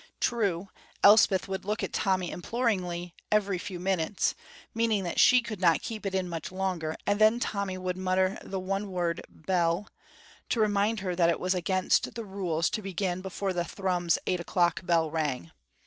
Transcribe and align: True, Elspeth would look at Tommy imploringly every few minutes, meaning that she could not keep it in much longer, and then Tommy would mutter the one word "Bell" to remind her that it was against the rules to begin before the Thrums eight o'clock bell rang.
True, 0.19 0.69
Elspeth 1.03 1.47
would 1.47 1.63
look 1.63 1.83
at 1.83 1.93
Tommy 1.93 2.31
imploringly 2.31 3.13
every 3.31 3.59
few 3.59 3.79
minutes, 3.79 4.33
meaning 4.73 5.03
that 5.03 5.19
she 5.19 5.43
could 5.43 5.61
not 5.61 5.83
keep 5.83 6.07
it 6.07 6.15
in 6.15 6.27
much 6.27 6.51
longer, 6.51 6.95
and 7.05 7.21
then 7.21 7.39
Tommy 7.39 7.77
would 7.77 7.95
mutter 7.97 8.39
the 8.43 8.59
one 8.59 8.89
word 8.89 9.21
"Bell" 9.29 9.87
to 10.49 10.59
remind 10.59 11.01
her 11.01 11.15
that 11.15 11.29
it 11.29 11.39
was 11.39 11.53
against 11.53 12.15
the 12.15 12.25
rules 12.25 12.67
to 12.71 12.81
begin 12.81 13.21
before 13.21 13.53
the 13.53 13.63
Thrums 13.63 14.17
eight 14.25 14.39
o'clock 14.39 14.83
bell 14.83 15.11
rang. 15.11 15.51